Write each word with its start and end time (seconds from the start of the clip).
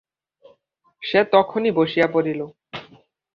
সে 1.03 1.19
তখনই 1.33 1.71
বসিয়া 1.71 2.07
পড়িল। 2.07 2.41